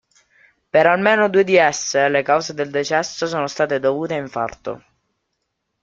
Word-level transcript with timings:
Per 0.71 0.87
almeno 0.87 1.29
due 1.29 1.43
di 1.43 1.57
esse 1.57 2.07
le 2.09 2.23
cause 2.23 2.55
del 2.55 2.71
decesso 2.71 3.27
sono 3.27 3.45
state 3.45 3.79
dovute 3.79 4.15
a 4.15 4.17
infarto. 4.17 4.83